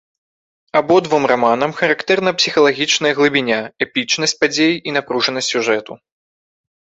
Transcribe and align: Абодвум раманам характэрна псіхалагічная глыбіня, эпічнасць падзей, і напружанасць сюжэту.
Абодвум 0.79 1.23
раманам 1.31 1.71
характэрна 1.81 2.31
псіхалагічная 2.39 3.11
глыбіня, 3.19 3.59
эпічнасць 3.87 4.35
падзей, 4.41 4.75
і 4.87 4.95
напружанасць 4.97 5.51
сюжэту. 5.57 5.93